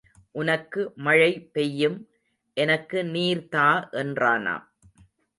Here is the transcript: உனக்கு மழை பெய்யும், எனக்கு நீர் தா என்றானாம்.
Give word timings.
உனக்கு 0.35 0.91
மழை 0.95 1.41
பெய்யும், 1.51 1.97
எனக்கு 2.57 2.99
நீர் 3.05 3.43
தா 3.49 3.67
என்றானாம். 3.91 4.65